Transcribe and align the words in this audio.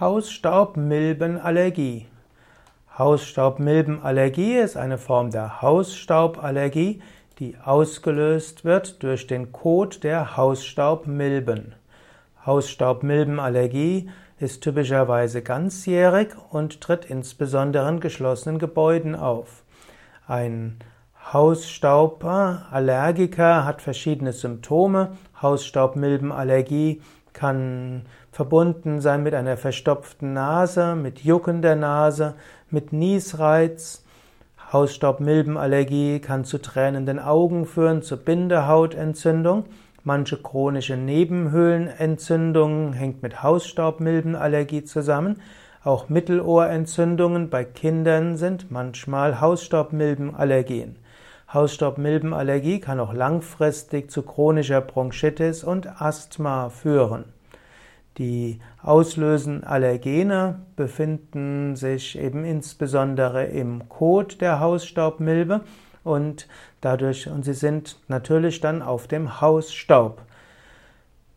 Hausstaubmilbenallergie. 0.00 2.06
Hausstaubmilbenallergie 2.96 4.56
ist 4.56 4.78
eine 4.78 4.96
Form 4.96 5.30
der 5.30 5.60
Hausstauballergie, 5.60 7.02
die 7.38 7.58
ausgelöst 7.62 8.64
wird 8.64 9.02
durch 9.02 9.26
den 9.26 9.52
Kot 9.52 10.02
der 10.02 10.38
Hausstaubmilben. 10.38 11.74
Hausstaubmilbenallergie 12.46 14.08
ist 14.38 14.62
typischerweise 14.62 15.42
ganzjährig 15.42 16.30
und 16.50 16.80
tritt 16.80 17.04
insbesondere 17.04 17.86
in 17.90 18.00
geschlossenen 18.00 18.58
Gebäuden 18.58 19.14
auf. 19.14 19.64
Ein 20.26 20.78
Hausstauballergiker 21.30 23.66
hat 23.66 23.82
verschiedene 23.82 24.32
Symptome. 24.32 25.18
Hausstaubmilbenallergie 25.42 27.02
kann 27.32 28.02
verbunden 28.32 29.00
sein 29.00 29.22
mit 29.22 29.34
einer 29.34 29.56
verstopften 29.56 30.32
Nase, 30.32 30.94
mit 30.94 31.20
Jucken 31.20 31.62
der 31.62 31.76
Nase, 31.76 32.34
mit 32.70 32.92
Niesreiz. 32.92 34.04
Hausstaubmilbenallergie 34.72 36.20
kann 36.20 36.44
zu 36.44 36.58
tränenden 36.58 37.18
Augen 37.18 37.66
führen, 37.66 38.02
zu 38.02 38.16
Bindehautentzündung. 38.16 39.64
Manche 40.04 40.36
chronische 40.36 40.96
Nebenhöhlenentzündungen 40.96 42.92
hängt 42.92 43.22
mit 43.22 43.42
Hausstaubmilbenallergie 43.42 44.84
zusammen. 44.84 45.42
Auch 45.82 46.08
Mittelohrentzündungen 46.08 47.50
bei 47.50 47.64
Kindern 47.64 48.36
sind 48.36 48.70
manchmal 48.70 49.40
Hausstaubmilbenallergien. 49.40 50.96
Hausstaubmilbenallergie 51.52 52.78
kann 52.80 53.00
auch 53.00 53.12
langfristig 53.12 54.10
zu 54.10 54.22
chronischer 54.22 54.80
Bronchitis 54.80 55.64
und 55.64 56.00
Asthma 56.00 56.68
führen. 56.68 57.24
Die 58.18 58.60
auslösenden 58.82 59.64
Allergene 59.64 60.60
befinden 60.76 61.74
sich 61.74 62.18
eben 62.18 62.44
insbesondere 62.44 63.46
im 63.46 63.88
Kot 63.88 64.40
der 64.40 64.60
Hausstaubmilbe 64.60 65.62
und 66.04 66.46
dadurch, 66.80 67.28
und 67.28 67.44
sie 67.44 67.54
sind 67.54 67.98
natürlich 68.08 68.60
dann 68.60 68.82
auf 68.82 69.08
dem 69.08 69.40
Hausstaub. 69.40 70.22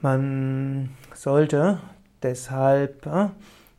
Man 0.00 0.90
sollte 1.14 1.80
deshalb 2.22 3.06
äh, 3.06 3.28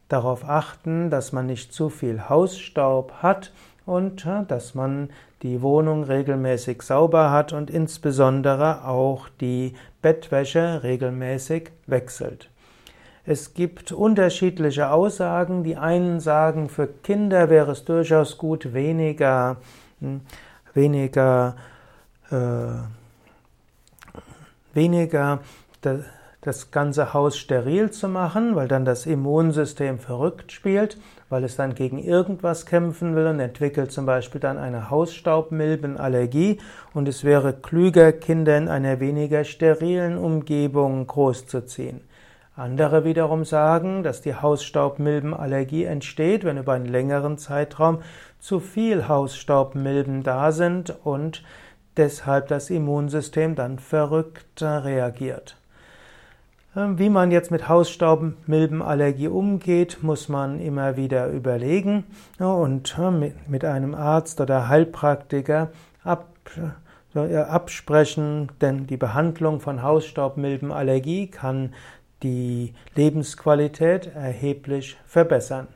darauf 0.09 0.47
achten, 0.47 1.09
dass 1.09 1.31
man 1.31 1.45
nicht 1.45 1.73
zu 1.73 1.89
viel 1.89 2.27
Hausstaub 2.27 3.13
hat 3.21 3.51
und 3.89 4.25
dass 4.47 4.75
man 4.75 5.09
die 5.41 5.61
Wohnung 5.61 6.03
regelmäßig 6.03 6.83
sauber 6.83 7.31
hat 7.31 7.53
und 7.53 7.69
insbesondere 7.71 8.85
auch 8.85 9.29
die 9.41 9.73
Bettwäsche 10.01 10.83
regelmäßig 10.83 11.71
wechselt. 11.87 12.49
Es 13.25 13.53
gibt 13.53 13.91
unterschiedliche 13.91 14.91
Aussagen. 14.91 15.63
Die 15.63 15.75
einen 15.75 16.19
sagen, 16.19 16.69
für 16.69 16.87
Kinder 16.87 17.49
wäre 17.49 17.71
es 17.71 17.83
durchaus 17.83 18.37
gut, 18.37 18.73
weniger, 18.73 19.57
hm, 19.99 20.21
weniger, 20.73 21.55
äh, 22.31 22.35
weniger 24.73 25.39
das 26.41 26.71
ganze 26.71 27.13
Haus 27.13 27.37
steril 27.37 27.91
zu 27.91 28.07
machen, 28.07 28.55
weil 28.55 28.69
dann 28.69 28.85
das 28.85 29.05
Immunsystem 29.05 29.99
verrückt 29.99 30.53
spielt, 30.53 30.97
weil 31.27 31.43
es 31.43 31.57
dann 31.57 31.75
gegen 31.75 31.99
irgendwas 31.99 32.65
kämpfen 32.65 33.15
will 33.15 33.27
und 33.27 33.41
entwickelt 33.41 33.91
zum 33.91 34.05
Beispiel 34.05 34.39
dann 34.39 34.57
eine 34.57 34.89
Hausstaubmilbenallergie 34.89 36.59
und 36.93 37.09
es 37.09 37.25
wäre 37.25 37.53
klüger, 37.53 38.13
Kinder 38.13 38.57
in 38.57 38.69
einer 38.69 39.01
weniger 39.01 39.43
sterilen 39.43 40.17
Umgebung 40.17 41.05
großzuziehen. 41.07 42.01
Andere 42.55 43.03
wiederum 43.03 43.45
sagen, 43.45 44.03
dass 44.03 44.21
die 44.21 44.35
Hausstaubmilbenallergie 44.35 45.83
entsteht, 45.83 46.43
wenn 46.45 46.57
über 46.57 46.73
einen 46.73 46.85
längeren 46.85 47.37
Zeitraum 47.37 47.99
zu 48.39 48.59
viel 48.59 49.07
Hausstaubmilben 49.07 50.23
da 50.23 50.51
sind 50.51 50.93
und 51.03 51.43
deshalb 51.97 52.47
das 52.47 52.69
Immunsystem 52.69 53.55
dann 53.55 53.79
verrückt 53.79 54.61
reagiert. 54.61 55.58
Ähm, 56.75 56.99
wie 56.99 57.09
man 57.09 57.31
jetzt 57.31 57.49
mit 57.49 57.67
Hausstaubmilbenallergie 57.67 59.27
umgeht, 59.27 60.03
muss 60.03 60.29
man 60.29 60.59
immer 60.59 60.97
wieder 60.97 61.29
überlegen 61.29 62.03
und 62.37 62.95
mit 63.47 63.65
einem 63.65 63.95
Arzt 63.95 64.39
oder 64.39 64.67
Heilpraktiker 64.69 65.71
absprechen, 67.15 68.51
denn 68.61 68.85
die 68.85 68.97
Behandlung 68.97 69.59
von 69.61 69.81
Hausstaubmilbenallergie 69.81 71.27
kann 71.27 71.73
die 72.21 72.75
Lebensqualität 72.95 74.13
erheblich 74.13 74.97
verbessern. 75.05 75.67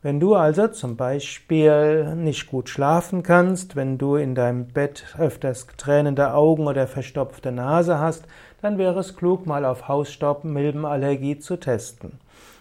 Wenn 0.00 0.20
du 0.20 0.36
also 0.36 0.68
zum 0.68 0.96
Beispiel 0.96 2.14
nicht 2.14 2.48
gut 2.48 2.68
schlafen 2.68 3.24
kannst, 3.24 3.74
wenn 3.74 3.98
du 3.98 4.14
in 4.14 4.36
deinem 4.36 4.68
Bett 4.68 5.04
öfters 5.18 5.66
tränende 5.76 6.34
Augen 6.34 6.68
oder 6.68 6.86
verstopfte 6.86 7.50
Nase 7.50 7.98
hast, 7.98 8.28
dann 8.62 8.78
wäre 8.78 9.00
es 9.00 9.16
klug, 9.16 9.44
mal 9.44 9.64
auf 9.64 9.88
Hausstaubmilbenallergie 9.88 11.40
zu 11.40 11.56
testen. 11.56 12.20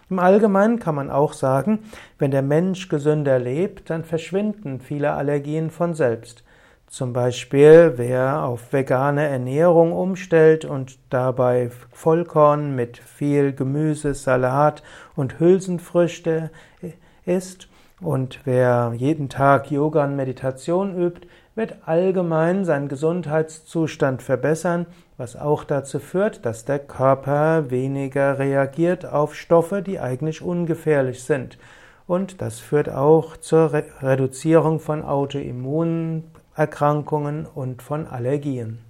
Im 0.09 0.17
Allgemeinen 0.17 0.79
kann 0.79 0.95
man 0.95 1.11
auch 1.11 1.33
sagen, 1.33 1.79
wenn 2.17 2.31
der 2.31 2.41
Mensch 2.41 2.89
gesünder 2.89 3.37
lebt, 3.37 3.91
dann 3.91 4.03
verschwinden 4.03 4.79
viele 4.79 5.11
Allergien 5.11 5.69
von 5.69 5.93
selbst. 5.93 6.43
Zum 6.87 7.13
Beispiel, 7.13 7.93
wer 7.97 8.45
auf 8.45 8.73
vegane 8.73 9.27
Ernährung 9.27 9.91
umstellt 9.91 10.65
und 10.65 10.97
dabei 11.11 11.69
Vollkorn 11.91 12.75
mit 12.75 12.97
viel 12.97 13.53
Gemüse, 13.53 14.15
Salat 14.15 14.81
und 15.15 15.39
Hülsenfrüchte 15.39 16.49
ist 17.27 17.67
und 17.99 18.41
wer 18.45 18.93
jeden 18.95 19.27
Tag 19.27 19.71
Yoga 19.71 20.03
und 20.03 20.15
Meditation 20.15 20.95
übt, 20.95 21.27
wird 21.55 21.88
allgemein 21.88 22.63
seinen 22.63 22.89
Gesundheitszustand 22.89 24.21
verbessern, 24.21 24.85
was 25.17 25.35
auch 25.35 25.63
dazu 25.63 25.97
führt, 25.97 26.45
dass 26.45 26.65
der 26.65 26.77
Körper 26.77 27.71
weniger 27.71 28.38
reagiert 28.38 29.07
auf 29.07 29.33
Stoffe, 29.33 29.81
die 29.81 29.99
eigentlich 29.99 30.43
ungefährlich 30.43 31.23
sind. 31.23 31.57
Und 32.05 32.39
das 32.41 32.59
führt 32.59 32.89
auch 32.89 33.35
zur 33.38 33.73
Reduzierung 33.73 34.79
von 34.79 35.01
Autoimmunerkrankungen 35.01 37.47
und 37.47 37.81
von 37.81 38.05
Allergien. 38.05 38.86